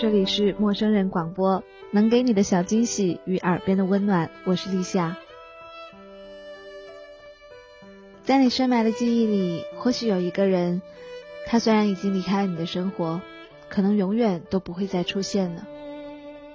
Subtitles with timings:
[0.00, 5.16] 这里是陌生人广播，能给你的小惊喜与耳边的温暖，我是立夏。
[8.22, 10.82] 在你深埋的记忆里，或许有一个人，
[11.46, 13.20] 他虽然已经离开了你的生活，
[13.68, 15.66] 可能永远都不会再出现了，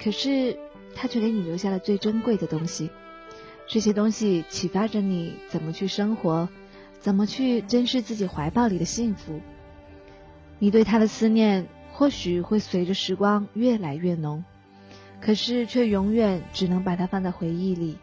[0.01, 0.57] 可是
[0.95, 2.89] 他却给你留下了最珍贵的东西。
[3.67, 6.47] 这些东西启发着你怎么去生活，
[7.03, 9.39] 怎么去珍视自己怀抱里的幸福。
[10.57, 11.67] 你对他的思念。
[11.95, 14.43] 或许会随着时光越来越浓，
[15.21, 17.99] 可是却永远只能把它放在回忆里，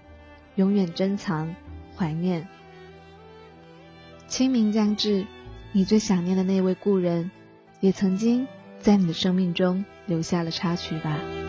[0.55, 1.57] 永远珍藏、
[1.97, 2.47] 怀念。
[4.29, 5.27] 清明将至，
[5.73, 7.33] 你最想念的那位故人，
[7.81, 8.47] 也曾经
[8.79, 11.40] 在你的生命中留下了插曲吧。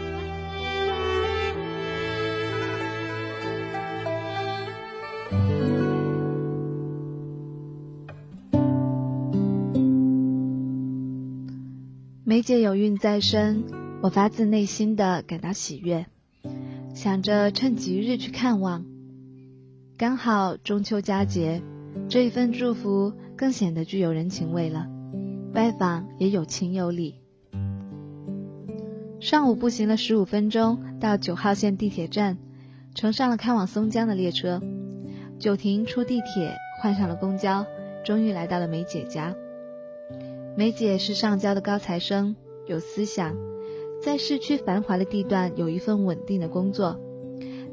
[12.41, 13.65] 梅姐有孕在身，
[14.01, 16.07] 我发自内心的感到喜悦，
[16.95, 18.84] 想着趁吉日去看望。
[19.95, 21.62] 刚好中秋佳节，
[22.09, 24.87] 这一份祝福更显得具有人情味了。
[25.53, 27.19] 拜访也有情有理。
[29.19, 32.39] 上午步行了十五分钟到九号线地铁站，
[32.95, 34.59] 乘上了开往松江的列车。
[35.37, 37.67] 九亭出地铁，换上了公交，
[38.03, 39.35] 终于来到了梅姐家。
[40.57, 42.35] 梅姐是上交的高材生，
[42.68, 43.35] 有思想，
[44.04, 46.99] 在市区繁华的地段有一份稳定的工作。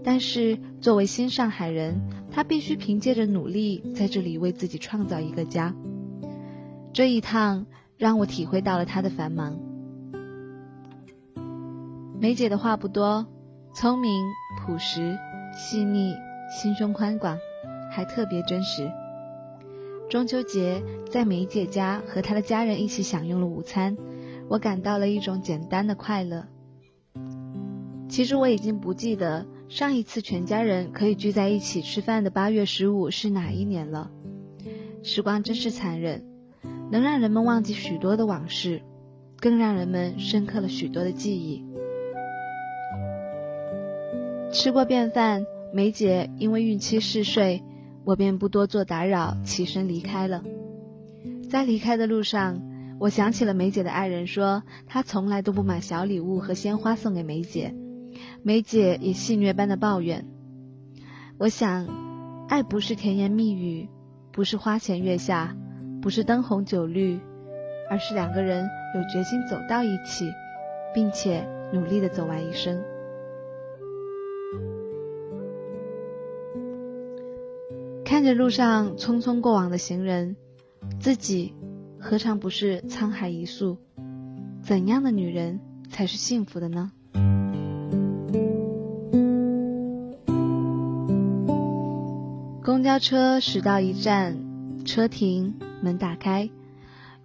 [0.04, 5.74] 但是作为新上海人，她必须凭借着努力在这里为自己创造一个家。
[6.92, 9.58] 这一趟让我体会到了她的繁忙。
[12.20, 13.26] 梅姐的话不多，
[13.74, 14.24] 聪明、
[14.60, 15.18] 朴实、
[15.52, 16.14] 细腻，
[16.48, 17.36] 心胸宽广，
[17.90, 18.88] 还特别真实。
[20.08, 23.96] 中秋节在梅姐家和她的家人一起享用了午餐，
[24.48, 26.46] 我感到了一种简单的快乐。
[28.08, 34.10] 其实我已经不记得上一次全家人可以聚在一起吃饭的八月十五是哪一年了。
[35.02, 36.24] 时光真是残忍，
[36.90, 38.80] 能让人们忘记许多的往事，
[39.38, 41.66] 更让人们深刻了许多的记忆。
[44.50, 47.62] 吃过便饭，梅姐因为孕期嗜睡。
[48.04, 50.42] 我便不多做打扰，起身离开了。
[51.50, 52.60] 在离开的路上，
[52.98, 57.74] 我想起了梅姐的爱人说，他从来都不买小礼物和鲜花送给梅姐。
[58.42, 60.26] 梅姐也戏谑般的抱怨。
[61.38, 61.86] 我想，
[62.48, 63.88] 爱不是甜言蜜语，
[64.32, 65.56] 不是花前月下，
[66.02, 67.20] 不是灯红酒绿，
[67.90, 70.30] 而是两个人有决心走到一起，
[70.94, 72.82] 并且努力的走完一生。
[78.08, 80.34] 看着路上匆匆过往的行人，
[80.98, 81.52] 自己
[82.00, 83.76] 何尝不是沧海一粟？
[84.62, 85.60] 怎样的女人
[85.90, 86.90] 才是幸福的呢？
[92.64, 94.38] 公交车驶到一站，
[94.86, 96.48] 车停，门打开，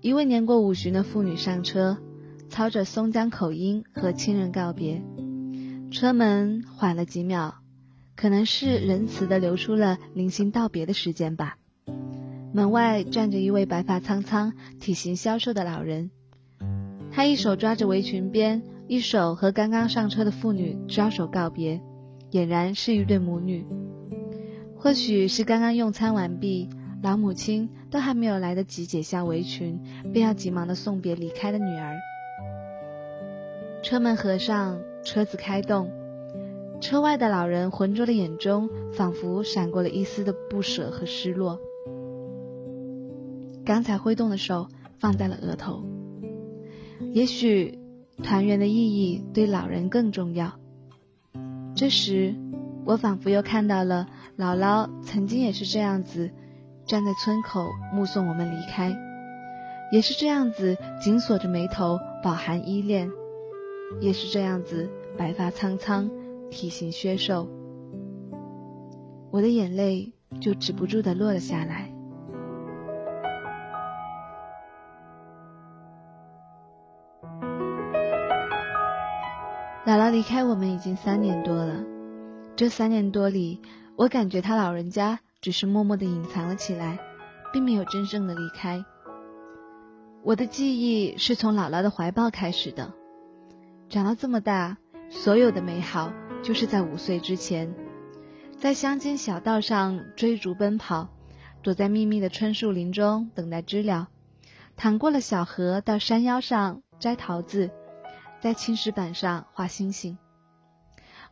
[0.02, 1.98] 一位年过五旬的妇女上车，
[2.50, 5.02] 操着松江口音和亲人告别。
[5.92, 7.63] 车门缓了几秒。
[8.16, 11.58] 可能是仁慈的留出了零星道别的时间吧。
[12.54, 16.12] 门外站着一位白发苍苍、体型消瘦的老人，
[17.12, 21.82] 他一手抓着围裙边，一手和刚刚上车的妇女招手告别，
[22.32, 23.66] 俨然是一对母女。
[24.78, 26.70] 或许是刚刚用餐完毕，
[27.02, 29.80] 老母亲都还没有来得及解下围裙，
[30.14, 31.96] 便要急忙的送别离开的女儿。
[33.82, 35.90] 车门合上，车子开动。
[36.84, 41.58] 车外的老人浑浊的眼中，仿佛闪过了一丝的不舍和失落。
[43.64, 44.68] 刚才挥动的手
[45.00, 45.82] 放在了额头。
[47.14, 47.80] 也许
[48.22, 50.60] 团圆的意义对老人更重要。
[51.74, 52.36] 这时，
[52.84, 54.06] 我仿佛又看到了
[54.38, 56.32] 姥姥曾经也是这样子，
[56.86, 58.94] 站在村口目送我们离开，
[59.94, 63.10] 也是这样子紧锁着眉头，饱含依恋，
[64.02, 66.12] 也是这样子白发苍苍。
[66.54, 67.50] 体型削瘦，
[69.32, 71.90] 我的眼泪就止不住的落了下来。
[79.86, 81.84] 姥姥离开我们已经三年多了，
[82.56, 83.60] 这三年多里，
[83.98, 87.00] 我感觉她老人家只是默默的隐藏了起来，
[87.52, 88.86] 并没有真正的离开。
[90.24, 92.94] 我的记忆是从姥姥的怀抱开始的，
[93.90, 94.78] 长到这么大，
[95.10, 96.14] 所有的美好。
[96.44, 97.74] 就是在五岁之前，
[98.60, 101.08] 在乡间小道上追逐奔跑，
[101.62, 104.10] 躲在密密的春树林中等待知了，
[104.76, 107.72] 淌过了小河，到山腰上摘桃子，
[108.42, 110.18] 在青石板上画星星。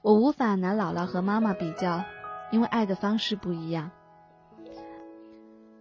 [0.01, 2.05] 我无法拿姥姥和妈妈比较，
[2.49, 3.91] 因为爱的方式不一样。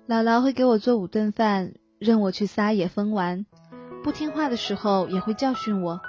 [0.08, 3.46] 姥姥会给我做五顿饭，任我去撒野疯玩，
[4.02, 6.00] 不听话的时候也会教训我，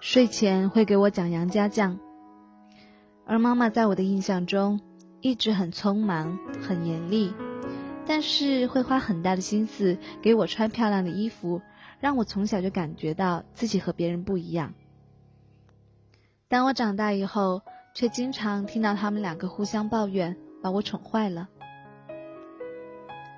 [0.00, 1.98] 睡前会给我讲杨家将。
[3.26, 4.80] 而妈妈在我的印象中
[5.20, 7.32] 一直很匆忙、很严厉，
[8.06, 11.62] 但是会花很大的心思给我穿漂亮的衣服，
[12.00, 14.74] 让我从小就感觉到自己和别人不一样。
[16.48, 17.62] 当我长大以后，
[17.94, 21.48] 却经常听到他们两个互相抱怨，把我宠坏了。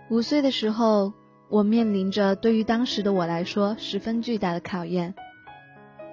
[0.09, 1.13] 五岁的时候，
[1.49, 5.15] 我面临着对于当时的我来说十分巨大的考验：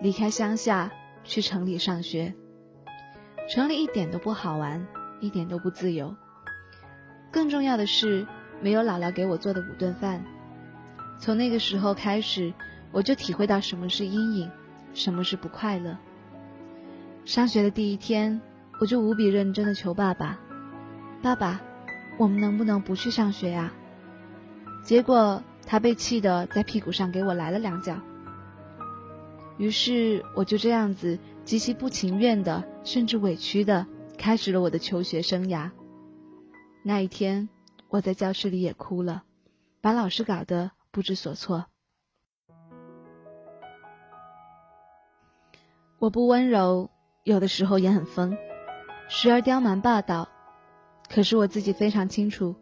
[0.02, 0.92] 离开乡下，
[1.24, 2.36] 去城里上学。
[3.52, 4.88] 城里一点都不好玩，
[5.20, 6.16] 一点都不自由。
[7.34, 8.26] 更重要的是，
[8.62, 10.24] 没有姥姥给我做的五顿饭。
[11.20, 12.54] 从那个时候开始，
[12.94, 14.50] 我就体会到什么是阴影，
[14.94, 15.98] 什么是不快乐。
[17.26, 18.40] 上学的第一天，
[18.80, 20.40] 我就无比认真的求爸爸
[21.22, 21.60] ：“爸爸，
[22.18, 23.74] 我们能不能不去上学呀？”
[24.82, 27.98] 结果他被气得在屁股上给我来了两脚。
[29.58, 31.20] 于是我就这样子。
[31.44, 33.86] 极其不情愿的，甚至委屈的，
[34.18, 35.72] 开始了我的求学生涯。
[36.84, 37.50] 那一天，
[37.90, 39.24] 我在教室里也哭了，
[39.82, 41.66] 把老师搞得不知所措。
[46.00, 46.90] 我不温柔，
[47.24, 48.36] 有的时候也很疯，
[49.08, 50.30] 时而刁蛮霸道。
[51.08, 52.56] 可是我自己非常清楚，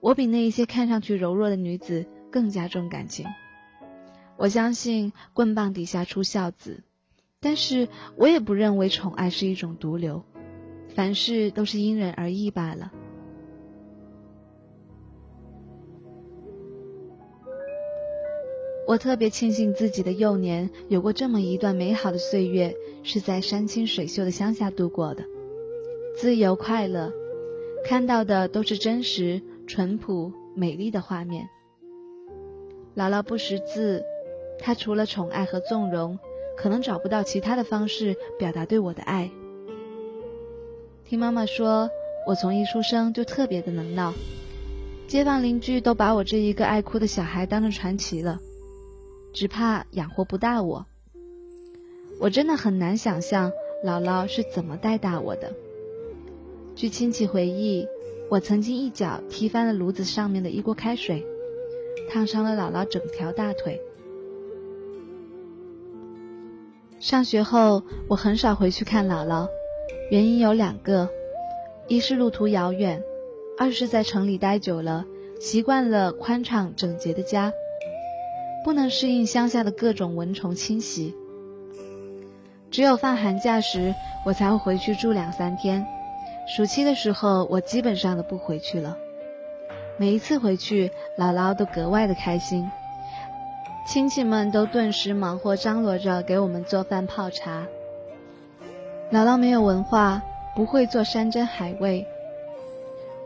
[0.00, 3.26] 我比那一些看上去柔弱的女子更加重感情。
[4.36, 6.84] 我相信棍棒底下出孝子。
[7.46, 10.24] 但是我也不认为宠爱是一种毒瘤，
[10.96, 12.90] 凡事都是因人而异罢了。
[18.88, 25.22] 我特别庆幸自己的幼年有过这么一段美好的岁月，是在山清水秀的乡下度过的，
[26.16, 27.12] 自由快乐，
[27.84, 31.48] 看到的都是真实、淳朴、美丽的画面。
[32.96, 34.02] 姥姥不识字，
[34.58, 36.18] 她除了宠爱和纵容。
[36.56, 39.30] 可能找不到其他的方式表达对我的爱。
[41.04, 41.90] 听妈妈说，
[42.26, 44.14] 我从一出生就特别的能闹，
[45.06, 48.40] 街坊邻居都把我这一个爱哭的小孩当成传奇了，
[49.32, 50.86] 只怕养活不大我。
[52.18, 53.52] 我真的很难想象
[53.84, 55.52] 姥姥是怎么带大我的。
[56.74, 57.86] 据亲戚回忆，
[58.28, 61.24] 我曾经一脚踢翻了炉子上面的一锅开水，
[62.10, 63.80] 烫伤了姥姥整条大腿。
[66.98, 69.48] 上学后，我很少回去看姥姥，
[70.10, 71.08] 原因有两个：
[71.88, 73.02] 一是路途遥远，
[73.58, 75.04] 二是在城里待久了，
[75.38, 77.52] 习惯了宽敞整洁的家，
[78.64, 81.14] 不能适应乡下的各种蚊虫侵袭。
[82.70, 83.94] 只有放寒假时，
[84.24, 85.86] 我才会回去住两三天。
[86.56, 88.96] 暑期的时候，我基本上都不回去了。
[89.98, 92.66] 每一次回去，姥姥都格外的开心。
[93.86, 97.68] 亲戚们都顿时忙活张罗着给我们做饭泡茶。
[99.12, 100.20] 姥姥没有文化，
[100.56, 102.04] 不会做山珍海味，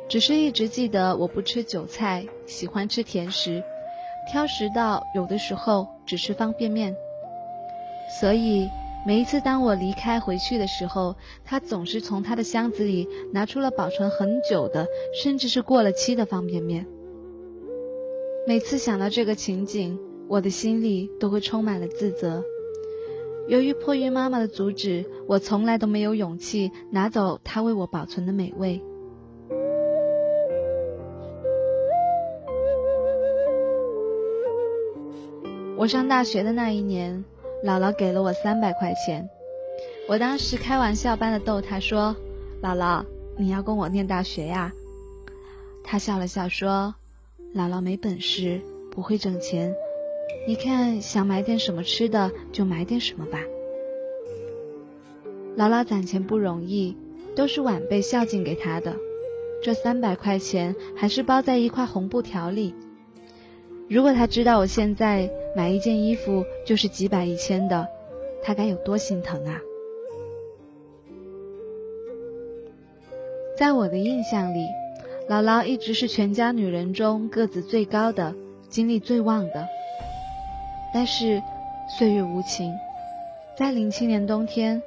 [0.06, 3.64] 只是一直记得我不吃韭菜，喜欢吃甜食，
[4.30, 6.94] 挑食到有的时候只吃方便面。
[8.20, 8.68] 所以
[9.06, 16.86] 每一次当我离开回去的时候，她总是从她的箱子里拿出了保存很久的，甚至是过了期的方便面。
[18.46, 19.98] 每次想到这个情景，
[20.30, 22.44] 我的心里都会充满了自责。
[23.48, 28.80] 由于迫于妈妈的阻止，我从来都没有勇气拿走她为我保存的美味。
[35.76, 37.24] 我上大学的那一年，
[37.64, 39.28] 姥姥给了我三百块钱。
[40.06, 42.14] 我当时开玩笑般的逗她说
[42.62, 43.04] ：“姥姥，
[43.36, 44.72] 你要供我念大学呀？”
[45.82, 46.94] 她笑了笑说
[47.52, 48.60] ：“姥姥没本事，
[48.92, 49.74] 不会挣钱。”
[50.46, 53.40] 你看，想买点什么吃的就买点什么吧。
[55.56, 56.96] 姥姥攒钱不容易，
[57.36, 58.96] 都是晚辈孝敬给她的。
[59.62, 62.74] 这三百块钱还是包在一块红布条里。
[63.88, 67.86] 如果她知道我现在买一件衣服就是几百一千的，
[68.42, 69.60] 她该有多心疼啊！
[73.58, 74.64] 在我的印象里，
[75.28, 78.34] 姥姥一直是全家女人中个子最高的，
[78.70, 79.68] 精力最旺的。
[80.92, 81.42] 但是
[81.86, 82.78] 岁月无情，
[83.56, 84.82] 在零七年冬天，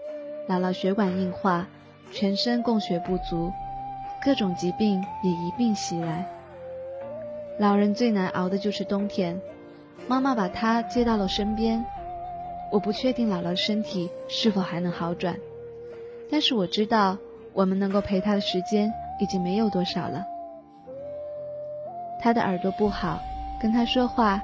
[0.48, 1.68] 姥姥血管硬化，
[2.12, 3.52] 全身供血不足，
[4.24, 6.26] 各种疾病也一并袭来。
[7.60, 9.40] 老人最难熬的就是冬天。
[10.08, 11.86] 妈妈把他接到了身边。
[12.72, 15.38] 我不确定姥姥的身体是否还能好转，
[16.32, 17.18] 但是我知道
[17.54, 20.26] 我们能够陪她的时间已经没有多少了。
[22.20, 23.20] 她的耳朵不好，
[23.62, 24.42] 跟她说话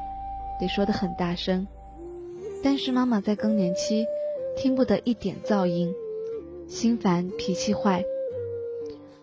[0.60, 1.66] 得说得很大声。
[2.64, 4.06] 但是妈妈在更年期，
[4.58, 5.94] 听不得一点噪音，
[6.68, 8.04] 心烦脾气坏。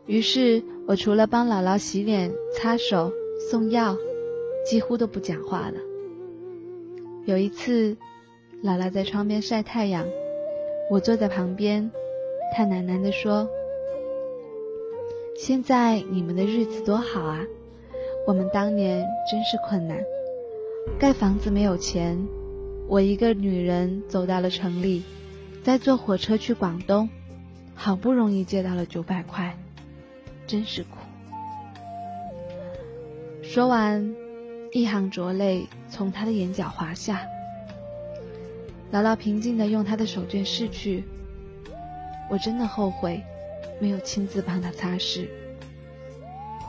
[0.07, 3.13] 于是我除了帮姥姥洗脸、擦手、
[3.51, 3.97] 送药，
[4.65, 5.75] 几乎都不讲话了。
[7.27, 7.97] 有一次，
[8.63, 10.07] 姥姥在窗边晒太阳，
[10.91, 11.91] 我坐在旁边，
[12.57, 13.49] 她喃喃地说
[15.37, 17.45] ：“现在你们的日子多好啊，
[18.27, 19.99] 我们当年真是困难，
[20.99, 22.27] 盖房子没有钱。”
[22.89, 25.03] 我一个女人走到了城里，
[25.65, 27.09] 再坐火车去广东，
[27.75, 29.59] 好不容易借到了九百块，
[30.47, 30.91] 真是苦。
[33.43, 34.15] 说完，
[34.71, 37.27] 一行浊泪从他的眼角滑下。
[38.93, 41.03] 姥姥平静地用她的手绢拭去。
[42.31, 43.21] 我真的后悔，
[43.81, 45.27] 没有亲自帮她擦拭。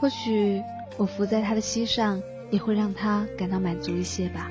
[0.00, 0.60] 或许
[0.96, 4.50] 我伏在她的膝上，也会让他感到满足一些吧。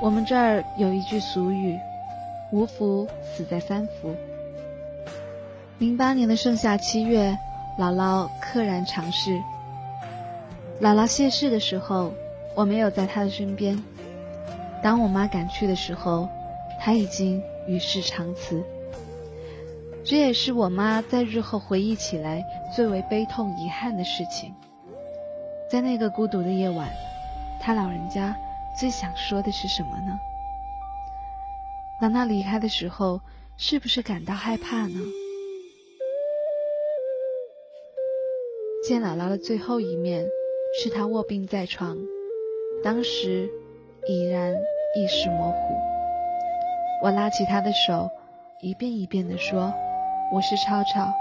[0.00, 1.76] 我们这儿有一句俗语
[2.52, 4.14] ：“无福死在三伏。”
[5.78, 7.36] 零八年的盛夏七月，
[7.78, 9.38] 姥姥溘然长逝。
[10.80, 12.12] 姥姥谢世的时候，
[12.54, 13.76] 我没有在她的身边；
[14.82, 16.28] 当我妈赶去的时候，
[16.80, 18.64] 她已经与世长辞。
[20.08, 22.42] 这也是我妈在日后回忆起来
[22.74, 24.54] 最为悲痛遗憾的事情。
[25.70, 26.88] 在那个孤独的夜晚，
[27.60, 28.34] 她老人家。
[28.78, 30.16] 最想说的是什么呢？
[32.00, 33.20] 当她离开的时候，
[33.56, 35.00] 是不是感到害怕呢？
[38.86, 40.24] 见姥姥的最后一面，
[40.80, 41.98] 是她卧病在床，
[42.84, 43.50] 当时
[44.06, 44.54] 已然
[44.94, 45.74] 意识模糊。
[47.02, 48.08] 我拉起她的手，
[48.62, 49.74] 一遍一遍地说
[50.30, 51.14] ：“我是超超，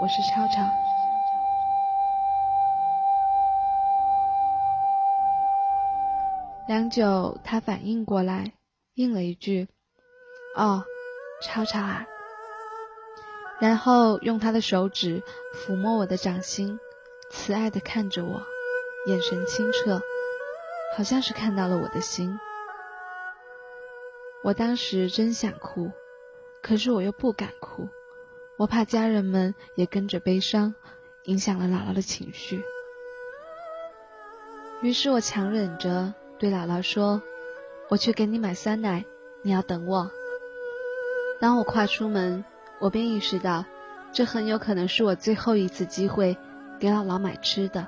[0.00, 0.62] 我是超超。”
[6.68, 8.52] 良久，他反应过来，
[8.94, 9.66] 应了一句
[10.54, 10.84] ：“哦，
[11.42, 12.04] 超超啊。”
[13.60, 15.22] 然后用他的手指
[15.54, 16.78] 抚摸我的掌心，
[17.30, 18.42] 慈爱的看着我，
[19.06, 20.02] 眼神清澈，
[20.96, 22.38] 好像是看到了我的心。
[24.44, 25.90] 我当时真想哭，
[26.62, 27.88] 可是我又不敢哭，
[28.60, 30.74] 我怕家人们也跟着悲伤，
[31.24, 32.62] 影响了姥姥的情绪。
[34.82, 36.12] 于是我强忍着。
[36.38, 37.22] 对姥姥说
[37.88, 39.06] ：“我去给你买酸奶，
[39.40, 40.10] 你要等我。”
[41.40, 42.44] 当我跨出门，
[42.80, 43.64] 我便意识到，
[44.12, 46.36] 这很有可能是我最后一次机会
[46.78, 47.86] 给姥姥买吃的。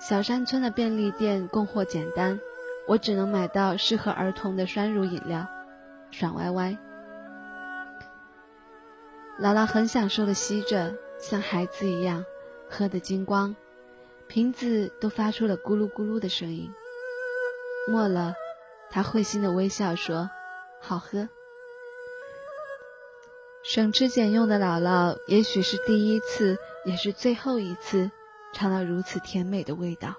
[0.00, 2.40] 小山村的便利店供货简单，
[2.88, 5.46] 我只能买到适合儿童的酸乳饮料，
[6.10, 6.76] 爽歪歪。
[9.40, 12.26] 姥姥很享受的吸着，像孩子一样，
[12.68, 13.56] 喝得精光。
[14.28, 16.70] 瓶子都发出了咕噜咕噜的声音。
[17.88, 18.34] 末了，
[18.90, 20.28] 他会心的微笑说
[20.78, 21.30] ：“好喝。”
[23.64, 28.10] 省吃俭用的姥姥，也许是第一次，也是最后一次
[28.52, 30.16] 尝到如此甜美的味道。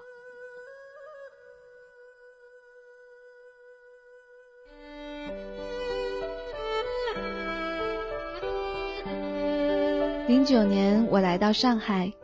[10.32, 12.14] 零九年，我来到上海，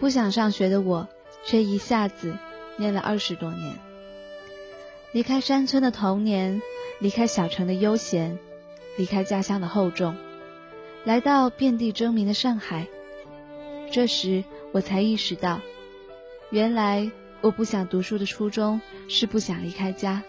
[0.00, 1.06] 不想上学的我。
[1.44, 2.36] 却一下子
[2.76, 3.78] 念了二十多年，
[5.12, 6.60] 离开山村的童年，
[6.98, 8.36] 离开小城的悠闲，
[8.96, 10.16] 离开家乡的厚重，
[11.04, 12.88] 来到遍地争鸣的上海。
[13.92, 15.60] 这时我才意识到，
[16.50, 17.08] 原来
[17.42, 20.24] 我不想读书的初衷是不想离开家。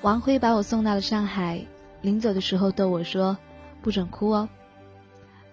[0.00, 1.66] 王辉把我送到了上海，
[2.00, 3.36] 临走的时候逗我说
[3.84, 4.48] ：“不准哭哦。”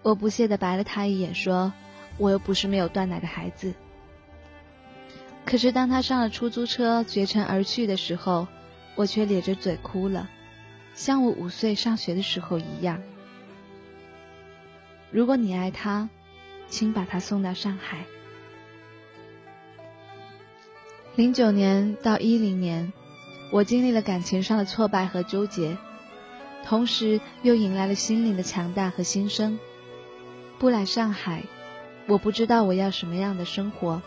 [0.01, 1.74] 我不屑地白了他一眼，说。
[2.20, 3.75] 我又不是没有断奶的孩子。
[5.46, 8.48] 可是当他上了出租车绝尘而去的时候，
[8.96, 10.27] 我却咧着嘴哭了，
[10.96, 13.04] 像我五岁上学的时候一样。
[15.12, 16.10] 如果你爱他，
[16.68, 18.06] 请把他送到上海。
[21.16, 22.92] 零九年到一零年，
[23.51, 25.77] 我经历了感情上的挫败和纠结，
[26.66, 29.60] 同时又迎来了心灵的强大和新生。
[30.59, 31.43] 不来上海。
[32.07, 34.01] 我不知道我要什么样的生活。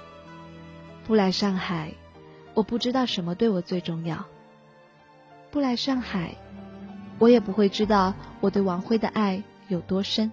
[1.07, 1.93] 不来上海，
[2.55, 4.25] 我不知道什么对我最重要。
[5.51, 6.37] 不来上海，
[7.19, 10.33] 我也不会知道我对王辉的爱有多深。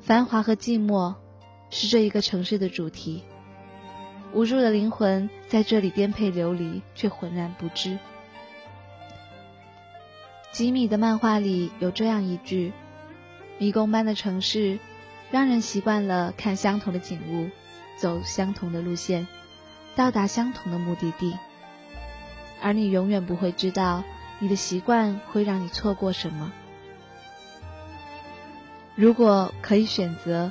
[0.00, 1.14] 繁华和寂寞
[1.70, 3.24] 是这一个城市的主题，
[4.32, 7.98] 无数的灵魂在这里颠沛流离，却浑然不知。
[10.52, 12.72] 吉米的漫画里有这样一句
[13.58, 14.78] ：“迷宫般的城市，
[15.30, 17.50] 让人习惯了看相同的景物，
[17.96, 19.26] 走相同的路线，
[19.96, 21.36] 到达相同的目的地，
[22.62, 24.04] 而你永远不会知道，
[24.38, 26.52] 你的习惯会让你错过什么。”
[28.94, 30.50] 如果可以选择，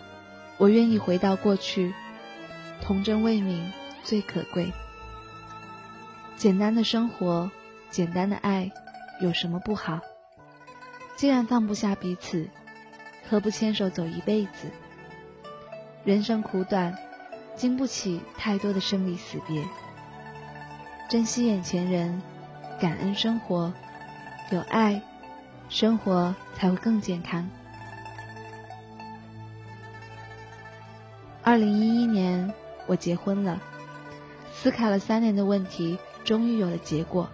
[0.58, 1.94] 我愿意回到过去。
[2.80, 3.72] 童真未泯
[4.04, 4.72] 最可贵。
[6.38, 7.52] 简单的生活，
[7.90, 8.72] 简单的爱，
[9.20, 10.00] 有什么不好？
[11.18, 12.50] 既然放不下彼此，
[13.30, 14.70] 何不牵手走一辈子？
[16.04, 16.98] 人生苦短，
[17.56, 19.64] 经不起太多的生离死别。
[21.10, 22.22] 珍惜眼前人，
[22.80, 23.74] 感恩生活，
[24.52, 25.02] 有爱，
[25.70, 27.50] 生活才会更健康。
[31.44, 32.54] 二零一一年，
[32.86, 33.62] 我结婚了。
[34.54, 37.30] 思考了三年的问题，终于有了结果。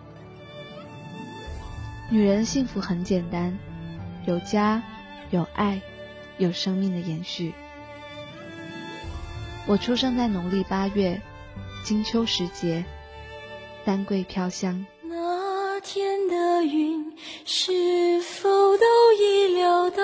[2.10, 3.58] 女人幸福很简单，
[4.26, 4.84] 有家，
[5.34, 5.82] 有爱，
[6.38, 7.52] 有生命的延续。
[9.66, 11.20] 我出生在农历八月，
[11.84, 12.86] 金秋时节，
[13.84, 14.86] 丹桂飘香。
[15.02, 18.48] 那天的云是否
[18.78, 20.04] 都已料到？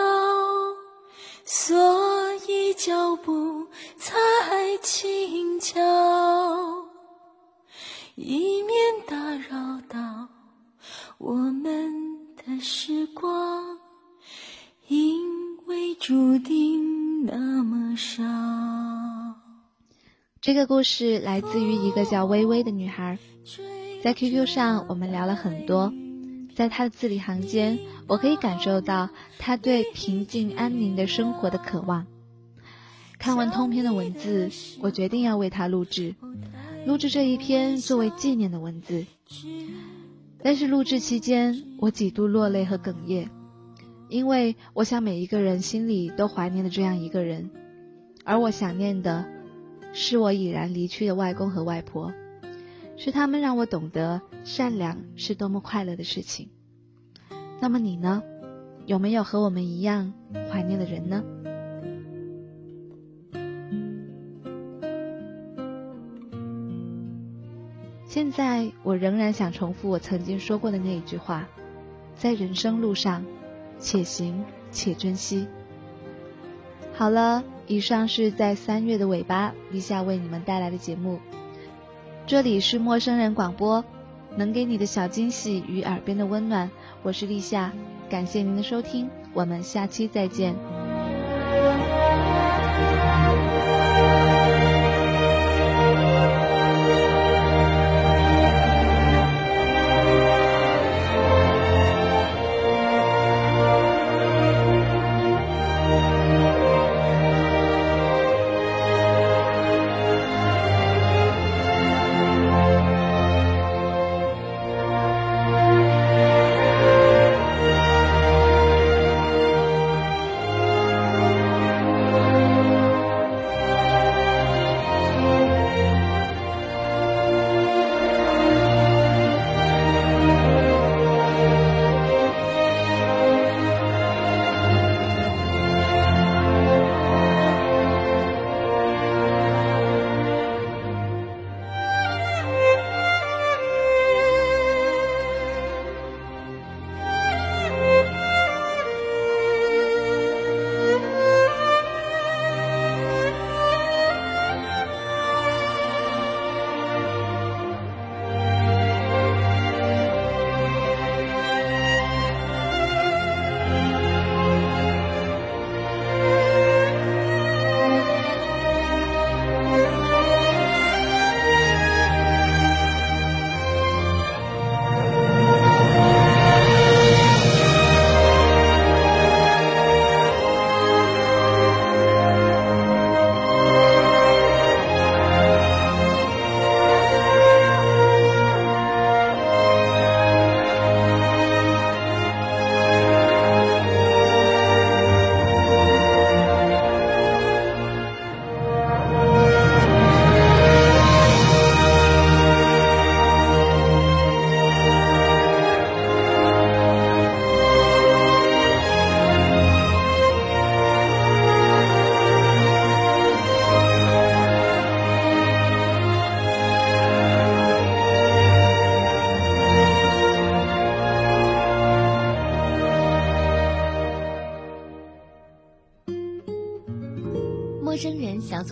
[1.45, 3.67] 所以脚步。
[3.98, 4.17] 才
[4.81, 5.79] 轻巧，
[8.15, 9.15] 以免打
[9.48, 10.27] 扰到
[11.17, 11.93] 我们
[12.38, 13.78] 的时光，
[16.10, 18.24] 注定那么少。
[20.42, 23.20] 这个故事来自于一个叫微微的女孩，
[24.04, 25.94] 在 QQ 上我们聊了很多，
[26.56, 32.08] 在她的字里行间，我可以感受到她对平静安宁的生活的渴望。
[33.20, 34.50] 看完通篇的文字，
[34.82, 36.15] 我决定要为她录制，
[36.88, 39.06] 录制这一篇作为纪念的文字。
[40.41, 43.30] 但是录制期间，我几度落泪和哽咽，
[44.10, 47.52] 因为我想每一个人心里都怀念的这样一个人，
[48.26, 49.26] 而我想念的，
[49.93, 52.12] 是我已然离去的外公和外婆，
[52.98, 56.50] 是他们让我懂得善良是多么快乐的事情。
[57.62, 58.24] 那么你呢？
[58.86, 60.13] 有没有和我们一样
[60.52, 61.24] 怀念的人呢？
[68.08, 71.48] 现在我仍然想重复我曾经说过的那一句话：
[72.15, 73.24] 在人生路上，
[73.80, 75.48] 且行且珍惜。
[76.94, 81.20] 好了，以上是在三月的尾巴，立夏为你们带来的节目。
[82.28, 83.84] 这里是陌生人广播，
[84.36, 86.70] 能给你的小惊喜与耳边的温暖。
[87.02, 87.72] 我是立夏，
[88.10, 90.79] 感谢您的收听，我们下期再见。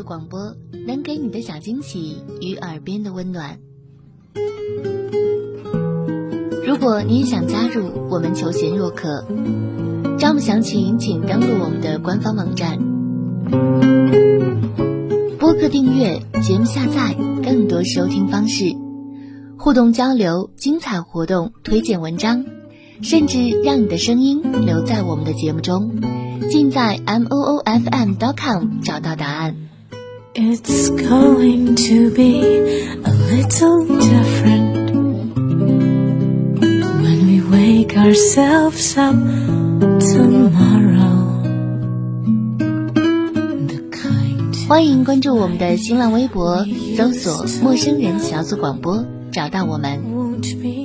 [0.04, 0.56] 广播，
[0.86, 3.60] 能给你的小惊喜与耳边的温暖。
[6.66, 9.26] 如果你也想加入，我们求贤若渴。
[10.20, 12.80] 招募详情，请登录我们的官方网站。
[15.38, 18.76] 播客订阅、节目下载、更多收听方式、
[19.58, 22.46] 互动交流、精彩活动、推荐文章，
[23.02, 26.02] 甚至让你的声音留在我们的节目中，
[26.50, 29.56] 尽在 m o o f m dot com 找到答案。
[30.37, 32.41] It's going to be
[33.05, 34.91] a little different
[37.03, 39.15] when we wake ourselves up
[40.01, 41.43] tomorrow.
[43.69, 46.65] The kind 欢迎关注我们的新浪微博，
[46.97, 50.01] 搜索“陌生人小组广播”，找到我们。
[50.13, 50.76] won't be